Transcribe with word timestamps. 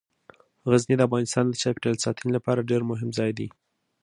غزني 0.69 0.95
د 0.97 1.01
افغانستان 1.07 1.45
د 1.47 1.53
چاپیریال 1.63 1.97
ساتنې 2.05 2.31
لپاره 2.37 2.67
ډیر 2.69 2.81
مهم 2.91 3.09
ځای 3.17 3.31
دی. 3.37 3.47